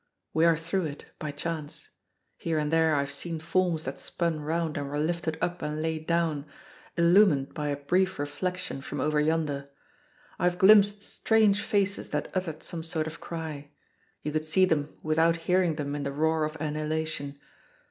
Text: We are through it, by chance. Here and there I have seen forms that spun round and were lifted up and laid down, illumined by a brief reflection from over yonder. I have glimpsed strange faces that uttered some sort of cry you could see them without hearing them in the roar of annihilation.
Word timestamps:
We 0.33 0.45
are 0.45 0.57
through 0.57 0.85
it, 0.85 1.11
by 1.19 1.29
chance. 1.29 1.89
Here 2.39 2.57
and 2.57 2.73
there 2.73 2.95
I 2.95 3.01
have 3.01 3.11
seen 3.11 3.39
forms 3.39 3.83
that 3.83 3.99
spun 3.99 4.39
round 4.39 4.75
and 4.75 4.89
were 4.89 4.97
lifted 4.97 5.37
up 5.41 5.61
and 5.61 5.79
laid 5.79 6.07
down, 6.07 6.47
illumined 6.97 7.53
by 7.53 7.67
a 7.67 7.75
brief 7.77 8.17
reflection 8.17 8.81
from 8.81 8.99
over 8.99 9.19
yonder. 9.19 9.69
I 10.39 10.45
have 10.45 10.57
glimpsed 10.57 11.03
strange 11.03 11.61
faces 11.61 12.09
that 12.09 12.31
uttered 12.35 12.63
some 12.63 12.81
sort 12.81 13.05
of 13.05 13.19
cry 13.21 13.69
you 14.23 14.31
could 14.31 14.43
see 14.45 14.65
them 14.65 14.91
without 15.03 15.35
hearing 15.35 15.75
them 15.75 15.93
in 15.93 16.01
the 16.01 16.11
roar 16.11 16.45
of 16.45 16.59
annihilation. 16.59 17.39